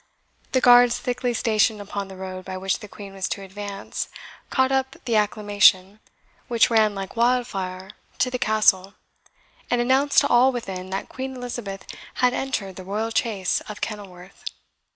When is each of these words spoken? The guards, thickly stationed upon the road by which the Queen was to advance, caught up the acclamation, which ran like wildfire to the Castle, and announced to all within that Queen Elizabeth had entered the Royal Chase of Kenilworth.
The 0.53 0.61
guards, 0.61 0.97
thickly 0.97 1.31
stationed 1.31 1.79
upon 1.79 2.07
the 2.07 2.15
road 2.15 2.43
by 2.45 2.57
which 2.57 2.79
the 2.79 2.87
Queen 2.87 3.13
was 3.13 3.29
to 3.29 3.43
advance, 3.43 4.09
caught 4.49 4.71
up 4.71 4.95
the 5.05 5.15
acclamation, 5.15 5.99
which 6.47 6.71
ran 6.71 6.95
like 6.95 7.15
wildfire 7.15 7.91
to 8.17 8.31
the 8.31 8.39
Castle, 8.39 8.95
and 9.69 9.79
announced 9.79 10.17
to 10.21 10.27
all 10.27 10.51
within 10.51 10.89
that 10.89 11.07
Queen 11.07 11.35
Elizabeth 11.35 11.85
had 12.15 12.33
entered 12.33 12.77
the 12.77 12.83
Royal 12.83 13.11
Chase 13.11 13.61
of 13.69 13.79
Kenilworth. 13.79 14.43